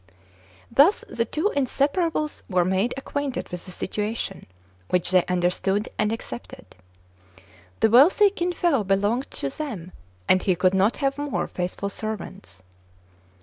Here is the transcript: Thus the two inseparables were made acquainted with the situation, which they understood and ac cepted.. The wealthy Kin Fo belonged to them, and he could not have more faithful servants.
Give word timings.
Thus 0.71 1.05
the 1.09 1.25
two 1.25 1.53
inseparables 1.55 2.41
were 2.49 2.65
made 2.65 2.91
acquainted 2.97 3.49
with 3.49 3.65
the 3.67 3.71
situation, 3.71 4.47
which 4.89 5.11
they 5.11 5.23
understood 5.27 5.89
and 5.99 6.11
ac 6.11 6.21
cepted.. 6.21 6.65
The 7.81 7.89
wealthy 7.91 8.31
Kin 8.31 8.51
Fo 8.51 8.83
belonged 8.83 9.29
to 9.29 9.49
them, 9.51 9.91
and 10.27 10.41
he 10.41 10.55
could 10.55 10.73
not 10.73 10.97
have 10.97 11.19
more 11.19 11.47
faithful 11.47 11.89
servants. 11.89 12.63